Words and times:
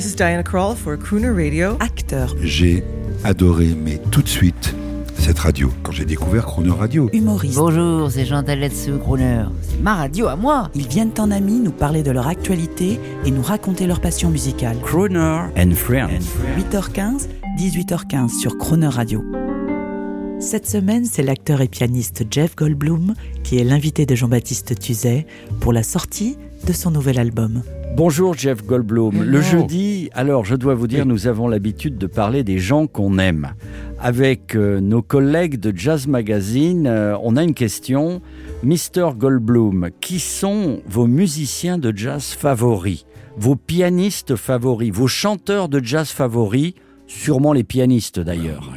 This 0.00 0.12
is 0.12 0.16
Diana 0.16 0.42
Krall 0.42 0.74
for 0.74 0.96
Crooner 0.96 1.30
Radio. 1.30 1.76
Acteur, 1.78 2.34
J'ai 2.40 2.82
adoré, 3.22 3.74
mais 3.76 4.00
tout 4.10 4.22
de 4.22 4.28
suite, 4.28 4.74
cette 5.18 5.38
radio. 5.38 5.70
Quand 5.82 5.92
j'ai 5.92 6.06
découvert 6.06 6.46
Chrono 6.46 6.74
Radio, 6.74 7.10
humoriste. 7.12 7.56
Bonjour, 7.58 8.10
c'est 8.10 8.24
Jean 8.24 8.42
Taletsu, 8.42 8.92
Crooner. 8.96 9.44
C'est 9.60 9.78
ma 9.82 9.96
radio 9.96 10.28
à 10.28 10.36
moi. 10.36 10.70
Ils 10.74 10.88
viennent 10.88 11.12
en 11.18 11.30
amis 11.30 11.60
nous 11.60 11.70
parler 11.70 12.02
de 12.02 12.12
leur 12.12 12.28
actualité 12.28 12.98
et 13.26 13.30
nous 13.30 13.42
raconter 13.42 13.86
leur 13.86 14.00
passion 14.00 14.30
musicale. 14.30 14.78
Crooner 14.82 15.42
and 15.58 15.72
Friends. 15.72 16.24
8h15, 16.56 17.28
18h15 17.58 18.40
sur 18.40 18.56
Croner 18.56 18.88
Radio. 18.88 19.22
Cette 20.38 20.66
semaine, 20.66 21.04
c'est 21.04 21.22
l'acteur 21.22 21.60
et 21.60 21.68
pianiste 21.68 22.24
Jeff 22.30 22.56
Goldblum 22.56 23.12
qui 23.44 23.58
est 23.58 23.64
l'invité 23.64 24.06
de 24.06 24.14
Jean-Baptiste 24.14 24.78
Tuzet 24.78 25.26
pour 25.60 25.74
la 25.74 25.82
sortie 25.82 26.38
de 26.66 26.72
son 26.72 26.90
nouvel 26.90 27.18
album. 27.18 27.62
Bonjour 27.96 28.34
Jeff 28.34 28.64
Goldblum. 28.64 29.22
Le 29.22 29.40
jeudi, 29.40 30.10
alors 30.14 30.44
je 30.44 30.54
dois 30.54 30.74
vous 30.74 30.86
dire, 30.86 31.06
nous 31.06 31.26
avons 31.26 31.48
l'habitude 31.48 31.98
de 31.98 32.06
parler 32.06 32.44
des 32.44 32.58
gens 32.58 32.86
qu'on 32.86 33.18
aime. 33.18 33.54
Avec 33.98 34.54
euh, 34.54 34.80
nos 34.80 35.02
collègues 35.02 35.58
de 35.58 35.76
Jazz 35.76 36.06
Magazine, 36.06 36.86
euh, 36.86 37.16
on 37.22 37.36
a 37.36 37.42
une 37.42 37.54
question. 37.54 38.22
Mr. 38.62 39.10
Goldblum, 39.16 39.90
qui 40.00 40.20
sont 40.20 40.80
vos 40.86 41.06
musiciens 41.06 41.78
de 41.78 41.92
jazz 41.94 42.32
favoris? 42.32 43.04
Vos 43.36 43.56
pianistes 43.56 44.36
favoris? 44.36 44.92
Vos 44.92 45.08
chanteurs 45.08 45.68
de 45.68 45.82
jazz 45.82 46.10
favoris? 46.10 46.74
Sûrement 47.10 47.52
les 47.52 47.64
pianistes 47.64 48.20
d'ailleurs. 48.20 48.70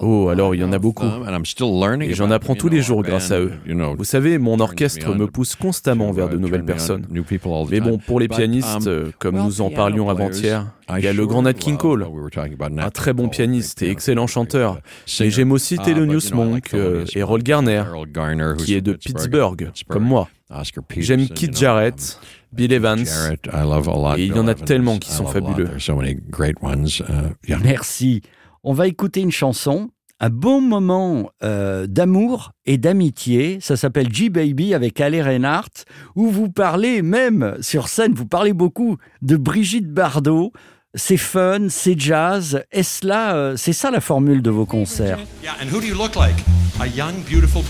Oh, 0.00 0.28
alors 0.30 0.54
il 0.54 0.62
y 0.62 0.64
en 0.64 0.72
a 0.72 0.78
beaucoup. 0.78 1.04
Et 2.00 2.14
j'en 2.14 2.30
apprends 2.30 2.54
tous 2.54 2.70
les 2.70 2.80
jours 2.80 3.02
grâce 3.02 3.30
à 3.30 3.38
eux. 3.38 3.52
Vous 3.98 4.04
savez, 4.04 4.38
mon 4.38 4.58
orchestre 4.58 5.14
me 5.14 5.26
pousse 5.26 5.54
constamment 5.54 6.12
vers 6.12 6.30
de 6.30 6.38
nouvelles 6.38 6.64
personnes. 6.64 7.06
Mais 7.10 7.80
bon, 7.80 7.98
pour 7.98 8.20
les 8.20 8.28
pianistes, 8.28 8.86
euh, 8.86 9.10
comme 9.18 9.36
nous 9.36 9.60
en 9.60 9.70
parlions 9.70 10.08
avant-hier, 10.08 10.72
il 10.96 11.04
y 11.04 11.08
a 11.08 11.12
le 11.12 11.26
grand 11.26 11.42
Nat 11.42 11.52
King 11.52 11.76
Cole, 11.76 12.06
un 12.78 12.90
très 12.90 13.12
bon 13.12 13.28
pianiste 13.28 13.82
et 13.82 13.90
excellent 13.90 14.26
chanteur. 14.26 14.80
Mais 15.20 15.30
j'aime 15.30 15.52
aussi 15.52 15.76
Thelonious 15.76 16.34
Monk 16.34 16.72
euh, 16.72 17.04
et 17.14 17.22
Roll 17.22 17.42
Garner, 17.42 17.84
qui 18.58 18.74
est 18.74 18.80
de 18.80 18.94
Pittsburgh, 18.94 19.70
comme 19.88 20.04
moi. 20.04 20.28
J'aime 20.96 21.28
Keith 21.28 21.56
Jarrett, 21.56 22.18
Bill 22.52 22.72
Evans, 22.72 22.98
et 22.98 24.24
il 24.24 24.34
y 24.34 24.38
en 24.38 24.48
a 24.48 24.54
tellement 24.54 24.98
qui 24.98 25.12
sont 25.12 25.26
fabuleux. 25.26 25.70
Merci. 27.62 28.22
On 28.62 28.72
va 28.72 28.86
écouter 28.86 29.20
une 29.20 29.30
chanson, 29.30 29.90
un 30.20 30.28
bon 30.28 30.60
moment 30.60 31.30
euh, 31.42 31.86
d'amour 31.86 32.52
et 32.66 32.76
d'amitié. 32.76 33.58
Ça 33.60 33.76
s'appelle 33.76 34.12
G-Baby 34.12 34.74
avec 34.74 35.00
Ale 35.00 35.20
Reinhardt, 35.20 35.84
où 36.14 36.28
vous 36.28 36.50
parlez 36.50 37.02
même 37.02 37.56
sur 37.60 37.88
scène, 37.88 38.12
vous 38.12 38.26
parlez 38.26 38.52
beaucoup 38.52 38.98
de 39.22 39.36
Brigitte 39.36 39.88
Bardot. 39.88 40.52
C'est 40.94 41.16
fun, 41.16 41.68
c'est 41.68 41.98
jazz. 41.98 42.64
Est-ce 42.72 43.06
là, 43.06 43.34
euh, 43.34 43.56
c'est 43.56 43.72
ça 43.72 43.90
la 43.90 44.00
formule 44.00 44.42
de 44.42 44.50
vos 44.50 44.66
concerts? 44.66 45.20
Yeah, 45.42 45.52
and 45.62 45.68
who 45.72 45.80
do 45.80 45.86
you 45.86 45.94
look 45.94 46.16
like? 46.16 46.36
A 46.80 46.86
young, 46.88 47.14
beautiful 47.30 47.62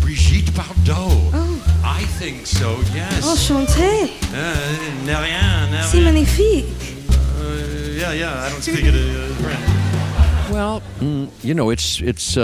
Brigitte 0.00 0.52
Bardot. 0.54 1.51
I 1.84 2.04
think 2.18 2.46
so, 2.46 2.76
yes. 2.94 3.24
Enchanté, 3.24 4.10
Uh, 4.32 5.04
n'est 5.04 5.14
rien, 5.16 5.68
n'est 5.70 5.82
c'est 5.82 5.98
rien. 5.98 6.12
magnifique. 6.12 6.66
Uh, 7.10 7.98
yeah, 7.98 8.12
yeah, 8.14 8.46
I 8.46 8.50
don't 8.50 8.62
speak 8.62 8.84
it 8.84 8.94
uh, 8.94 10.52
Well, 10.52 10.82
mm, 11.00 11.28
you 11.42 11.54
know, 11.54 11.70
it's 11.70 12.00
it's 12.00 12.36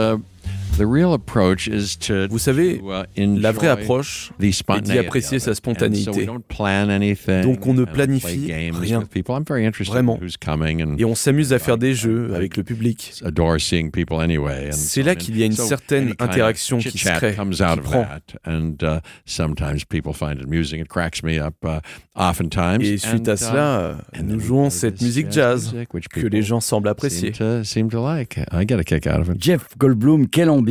the 0.79 0.87
real 0.87 1.13
approach 1.13 1.67
is 1.69 1.97
to 1.99 2.27
Vous 2.29 2.39
savez, 2.39 2.81
uh, 2.81 3.05
la 3.17 3.53
vraie 3.53 3.69
enjoy 3.71 3.83
approche 3.83 4.31
the 4.39 4.45
est 4.45 4.47
d'y 4.47 4.53
spontaneity 4.53 4.99
apprécier 4.99 5.39
sa 5.39 5.51
it. 5.51 5.59
And 5.69 5.73
so 5.73 5.73
we 5.73 5.77
spontanéité. 5.77 6.27
don't 6.27 6.43
plan 6.49 6.89
anything, 6.89 7.43
Donc 7.43 7.67
on 7.67 7.75
ne 7.75 7.85
planifie 7.85 8.47
games 8.47 8.77
rien. 8.79 9.01
with 9.01 9.11
people. 9.11 9.35
I'm 9.37 9.45
very 9.47 9.65
interested 9.67 9.93
Vraiment. 9.93 10.17
in 10.17 10.25
who's 10.25 10.37
coming 10.37 10.83
and 10.83 10.97
Et 10.99 11.05
on 11.05 11.15
s'amuse 11.15 11.53
à 11.53 11.59
faire 11.59 11.77
des 11.79 11.95
jeux 11.95 12.33
avec 12.35 12.57
le 12.57 12.63
public. 12.65 13.13
adore 13.25 13.61
seeing 13.61 13.91
people 13.91 14.21
anyway. 14.21 14.69
and 14.69 14.73
C'est 14.73 15.03
so 15.03 15.07
là 15.07 15.15
qu'il 15.15 15.37
y 15.37 15.43
a 15.43 15.47
une 15.47 15.53
certaine 15.53 16.15
interaction 16.19 16.79
qui 16.79 16.97
se 16.97 17.09
crée, 17.09 17.35
comes 17.35 17.53
qui 17.53 17.63
out 17.63 17.79
of 17.79 17.85
prend. 17.85 18.05
that, 18.05 18.39
and 18.47 18.77
uh, 18.83 19.01
sometimes 19.27 19.85
people 19.89 20.13
find 20.13 20.39
it 20.39 20.45
amusing. 20.45 20.81
It 20.81 20.89
cracks 20.89 21.23
me 21.23 21.39
up. 21.39 21.55
Uh, 21.65 21.81
oftentimes. 22.17 22.83
Et 22.83 22.99
suite 22.99 23.29
And, 23.29 23.33
à 23.33 23.37
cela, 23.37 23.99
and 24.15 24.23
nous 24.25 24.29
then 24.29 24.37
we 24.39 24.45
jouons 24.47 24.69
play 24.69 24.79
cette 24.79 24.95
this 24.97 25.03
musique 25.07 25.31
jazz 25.31 25.73
que 25.91 25.99
people 25.99 26.31
les 26.31 26.43
gens 26.43 26.61
semblent 26.61 26.89
seem 26.89 26.93
apprécier. 26.93 27.33
to, 27.33 27.63
seem 27.65 27.89
to 27.91 28.01
like. 28.01 28.39
I 28.53 28.65
get 28.67 28.79
a 28.81 28.85
kick 28.85 29.07
out 29.07 29.21
of 29.21 29.29
it. 29.31 29.41
Jeff 29.41 29.77
Goldblum, 29.79 30.27
quelle 30.29 30.51
ambiance 30.51 30.68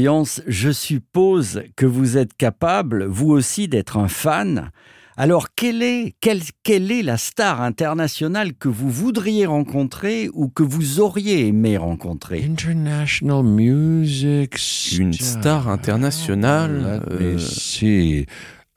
Je 0.47 0.71
suppose 0.71 1.63
que 1.75 1.85
vous 1.85 2.17
êtes 2.17 2.35
capable, 2.35 3.05
vous 3.05 3.29
aussi, 3.29 3.67
d'être 3.67 3.97
un 3.97 4.07
fan. 4.07 4.71
Alors, 5.19 5.47
quelle 5.55 5.81
est, 5.81 6.13
quelle, 6.21 6.41
quelle 6.61 6.91
est 6.91 7.01
la 7.01 7.17
star 7.17 7.61
internationale 7.61 8.53
que 8.53 8.67
vous 8.67 8.91
voudriez 8.91 9.47
rencontrer 9.47 10.29
ou 10.33 10.47
que 10.47 10.61
vous 10.61 10.99
auriez 10.99 11.47
aimé 11.47 11.75
rencontrer? 11.77 12.43
International 12.43 13.43
music. 13.43 14.55
Une 14.95 15.13
star 15.13 15.67
internationale, 15.67 17.01
Let 17.09 17.15
me 17.19 17.33
euh, 17.33 17.39
see. 17.39 18.27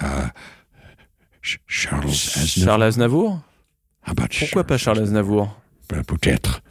Uh, 0.02 0.06
Ch- 1.42 1.58
Charles 1.66 2.08
Aznavour. 2.08 2.64
Charles 2.64 2.82
Aznavour 2.82 3.30
How 4.06 4.10
about 4.12 4.24
Pourquoi 4.38 4.64
pas 4.64 4.78
Charles 4.78 5.00
Aznavour? 5.00 5.60
Ben, 5.90 6.02
Peut-être. 6.04 6.62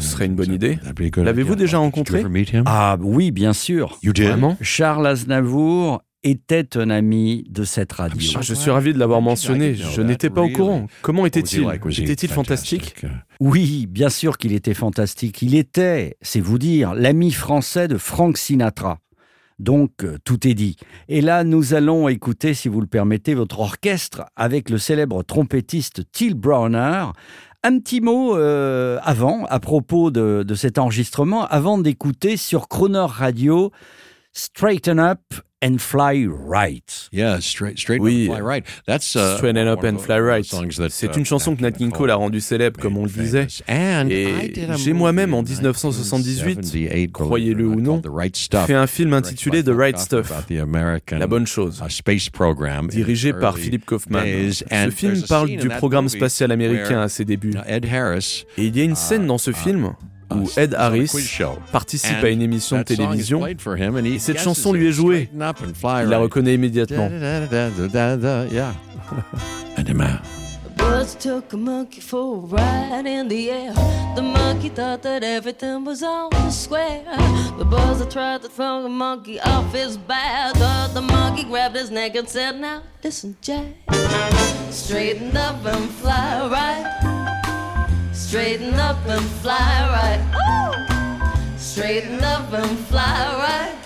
Ce 0.00 0.08
serait 0.08 0.26
une 0.26 0.34
bonne 0.34 0.52
idée. 0.52 0.78
L'avez-vous 1.16 1.54
déjà 1.54 1.78
rencontré? 1.78 2.24
Ah 2.66 2.96
oui, 3.00 3.30
bien 3.30 3.52
sûr. 3.52 3.98
Vraiment 4.02 4.56
Charles 4.60 5.06
Aznavour 5.06 6.02
était 6.24 6.76
un 6.78 6.90
ami 6.90 7.44
de 7.50 7.64
cette 7.64 7.92
radio. 7.92 8.32
Ah, 8.36 8.40
Je 8.42 8.54
suis 8.54 8.70
ravi 8.70 8.92
de 8.92 8.98
l'avoir 8.98 9.20
mentionné. 9.20 9.74
Je 9.74 10.00
n'étais 10.00 10.30
pas 10.30 10.42
au 10.42 10.48
courant. 10.48 10.88
Comment 11.02 11.26
était-il? 11.26 11.64
Était-il 11.98 12.30
fantastique? 12.30 12.96
Oui, 13.40 13.86
bien 13.88 14.08
sûr 14.08 14.38
qu'il 14.38 14.52
était 14.52 14.74
fantastique. 14.74 15.42
Il 15.42 15.54
était, 15.54 16.16
c'est 16.22 16.40
vous 16.40 16.58
dire, 16.58 16.94
l'ami 16.94 17.30
français 17.30 17.88
de 17.88 17.98
Frank 17.98 18.36
Sinatra. 18.38 18.98
Donc, 19.60 20.02
euh, 20.02 20.18
tout 20.24 20.48
est 20.48 20.54
dit. 20.54 20.76
Et 21.06 21.20
là, 21.20 21.44
nous 21.44 21.74
allons 21.74 22.08
écouter, 22.08 22.54
si 22.54 22.68
vous 22.68 22.80
le 22.80 22.88
permettez, 22.88 23.34
votre 23.34 23.60
orchestre 23.60 24.24
avec 24.34 24.68
le 24.68 24.78
célèbre 24.78 25.22
trompettiste 25.22 26.10
Till 26.10 26.34
Browner. 26.34 27.04
Un 27.66 27.78
petit 27.78 28.02
mot 28.02 28.36
euh, 28.36 28.98
avant, 29.02 29.46
à 29.46 29.58
propos 29.58 30.10
de, 30.10 30.44
de 30.46 30.54
cet 30.54 30.76
enregistrement, 30.76 31.46
avant 31.46 31.78
d'écouter 31.78 32.36
sur 32.36 32.68
Croner 32.68 33.06
Radio 33.08 33.72
Straighten 34.36 34.98
Up 34.98 35.20
and 35.62 35.78
Fly 35.78 36.26
Right. 36.26 37.08
Yeah, 37.12 37.38
straight, 37.40 37.78
straight 37.78 38.00
Oui. 38.02 38.28
up, 38.28 38.36
fly 38.36 38.40
right. 38.44 38.66
That's 38.86 39.14
uh, 39.16 39.36
Straighten 39.38 39.66
Up 39.68 39.82
and 39.84 39.98
Fly 39.98 40.18
Right. 40.20 40.44
C'est 40.90 41.06
uh, 41.06 41.16
une 41.18 41.24
chanson 41.24 41.54
que 41.56 41.62
Nat 41.62 41.70
King 41.70 41.90
Cole 41.92 42.10
a 42.10 42.16
rendue 42.16 42.40
célèbre, 42.40 42.78
comme 42.80 42.98
on 42.98 43.04
le 43.04 43.10
disait. 43.10 43.46
And 43.68 44.08
Et 44.10 44.52
j'ai 44.76 44.92
moi-même, 44.92 45.32
en 45.34 45.40
movie 45.42 45.52
in 45.54 45.62
1978, 45.72 46.56
1978, 46.58 47.12
croyez-le 47.12 47.64
ou 47.66 47.80
non, 47.80 48.02
Right 48.04 48.36
Stuff, 48.36 48.66
fait 48.66 48.74
un 48.74 48.88
film 48.88 49.14
intitulé 49.14 49.62
The 49.62 49.68
Right 49.68 49.96
Philip 49.96 50.24
Stuff, 50.26 50.30
about 50.32 50.52
the 50.54 50.58
American, 50.60 51.18
la 51.18 51.26
bonne 51.28 51.46
chose, 51.46 51.80
uh, 51.80 51.88
space 51.88 52.28
program 52.28 52.86
in 52.86 52.88
dirigé 52.88 53.32
par 53.32 53.56
Philip 53.56 53.84
Kaufman. 53.86 54.22
days. 54.24 54.64
Ce 54.68 54.74
And 54.74 54.90
film 54.90 55.22
parle 55.28 55.48
du 55.56 55.68
programme 55.68 56.08
spatial 56.08 56.50
américain 56.52 57.00
à 57.00 57.08
ses 57.08 57.24
débuts. 57.24 57.52
uh, 57.54 57.62
Ed 57.66 57.86
Harris 57.86 58.44
Et 58.58 58.66
il 58.66 58.76
y 58.76 58.80
a 58.80 58.84
une 58.84 58.96
scène 58.96 59.26
dans 59.28 59.38
ce 59.38 59.52
film 59.52 59.94
où 60.34 60.48
Ed 60.56 60.74
Harris 60.74 61.10
participe 61.72 62.22
à 62.22 62.28
une 62.28 62.42
émission 62.42 62.78
de 62.78 62.82
télévision. 62.82 63.46
et 63.46 64.18
cette 64.18 64.40
chanson 64.40 64.72
lui 64.72 64.88
est 64.88 64.92
jouée. 64.92 65.28
Il 65.32 66.08
la 66.08 66.18
reconnaît 66.18 66.54
immédiatement. 66.54 67.10
Buzz 70.76 71.14
took 71.14 71.52
a 71.52 71.56
monkey 71.56 72.00
for 72.00 72.36
a 72.36 72.46
ride 72.46 73.06
in 73.06 73.28
the 73.28 73.50
air. 73.50 73.72
The 74.16 74.22
monkey 74.22 74.68
thought 74.68 75.02
that 75.02 75.22
everything 75.22 75.84
was 75.84 76.02
on 76.02 76.30
the 76.30 76.50
square. 76.50 77.02
The 77.58 77.64
buzzer 77.64 78.04
tried 78.04 78.42
to 78.42 78.48
throw 78.48 78.82
the 78.82 78.88
monkey 78.88 79.40
off 79.40 79.72
his 79.72 79.96
back. 79.96 80.54
But 80.54 80.88
the 80.94 81.00
monkey 81.02 81.44
grabbed 81.44 81.76
his 81.76 81.90
neck 81.90 82.16
and 82.16 82.28
said, 82.28 82.60
Now 82.60 82.82
listen, 83.02 83.36
Jack. 83.40 83.66
Straighten 84.70 85.36
up 85.36 85.64
and 85.64 85.88
fly 85.90 86.48
right. 86.48 87.03
Straighten 88.34 88.74
up 88.74 88.96
and 89.06 89.24
fly 89.42 89.54
right. 89.94 90.20
Ooh! 90.34 91.56
Straighten 91.56 92.24
up 92.24 92.52
and 92.52 92.76
fly 92.88 93.14
right. 93.38 93.76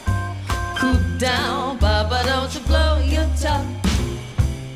Cool 0.79 1.19
down, 1.19 1.79
Papa, 1.79 2.23
don't 2.25 2.55
you 2.55 2.61
blow 2.61 2.99
your 3.05 3.29
top. 3.39 3.63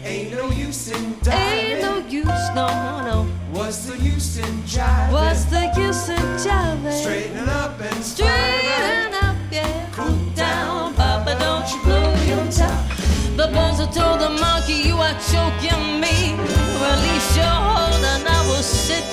Ain't 0.04 0.32
no 0.32 0.50
use 0.50 0.90
in 0.90 1.16
Ain't 1.26 1.80
no 1.80 2.06
use, 2.06 2.48
no, 2.54 2.68
no. 3.08 3.26
What's 3.50 3.86
the 3.86 3.96
use 3.96 4.36
in 4.36 4.62
jiving? 4.64 5.10
What's 5.10 5.46
the 5.46 5.72
use 5.74 6.06
in 6.10 6.26
jiving? 6.44 7.00
Straighten 7.00 7.48
up 7.48 7.80
and 7.80 8.04
Straighten 8.04 9.14
up, 9.24 9.36
yeah. 9.50 9.88
Cool 9.92 10.18
down, 10.34 10.92
Papa, 10.96 11.34
don't 11.40 11.66
you 11.72 11.82
blow 11.82 12.12
your 12.26 12.44
top. 12.52 12.90
The 13.38 13.48
buzzer 13.54 13.86
told 13.86 14.20
the 14.20 14.28
monkey, 14.38 14.86
You 14.86 14.96
are 14.96 15.18
choking 15.32 15.98
me. 15.98 16.21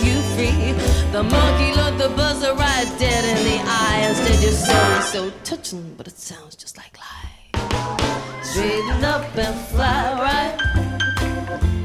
You 0.09 0.21
free. 0.33 0.73
The 1.11 1.23
monkey 1.23 1.69
looked 1.79 2.00
the 2.00 2.09
buzzer 2.15 2.53
right 2.53 2.89
dead 3.00 3.23
in 3.33 3.39
the 3.50 3.57
eye. 3.65 4.06
Instead, 4.09 4.41
your 4.41 4.51
soul 4.51 4.91
is 5.00 5.06
so 5.15 5.31
touching, 5.44 5.94
but 5.97 6.07
it 6.07 6.17
sounds 6.17 6.56
just 6.56 6.77
like 6.77 6.97
lie. 7.06 8.41
Straighten 8.44 9.03
up 9.03 9.38
and 9.38 9.56
fly 9.71 10.03
right. 10.27 10.57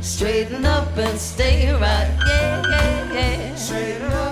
Straighten 0.02 0.64
up 0.64 0.96
and 0.96 1.18
stay 1.18 1.72
right. 1.72 2.10
Yeah, 2.26 3.12
yeah, 3.12 4.23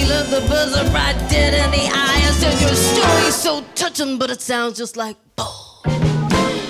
look 0.00 0.26
the 0.28 0.40
buzzer 0.48 0.84
right 0.92 1.16
dead 1.28 1.54
in 1.54 1.70
the 1.70 1.86
eye. 1.86 2.22
I 2.28 2.32
said, 2.32 2.60
Your 2.60 2.74
story's 2.74 3.34
so 3.34 3.64
touching, 3.74 4.18
but 4.18 4.30
it 4.30 4.40
sounds 4.40 4.78
just 4.78 4.96
like 4.96 5.16
bull. 5.36 5.82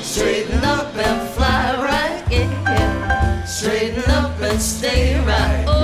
Straighten 0.03 0.65
up 0.65 0.95
and 0.97 1.29
fly 1.31 1.75
right, 1.83 2.25
yeah. 2.31 3.45
Straighten 3.45 4.11
up 4.11 4.41
and 4.41 4.61
stay 4.61 5.19
right. 5.25 5.65
Oh. 5.69 5.82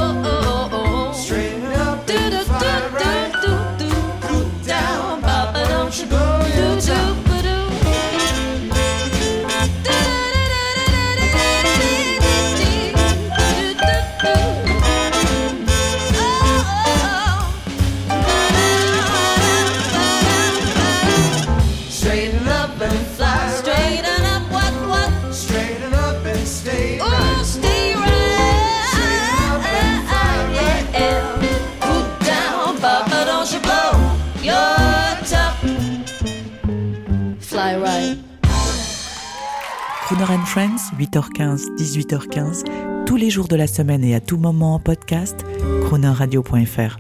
Crooner 40.09 40.31
and 40.31 40.47
Friends, 40.47 40.91
8h15, 40.99 41.77
18h15, 41.77 43.05
tous 43.05 43.17
les 43.17 43.29
jours 43.29 43.47
de 43.47 43.57
la 43.57 43.67
semaine 43.67 44.03
et 44.03 44.15
à 44.15 44.21
tout 44.21 44.39
moment 44.39 44.77
en 44.77 44.79
podcast, 44.79 45.45
croonerradio.fr. 45.85 46.97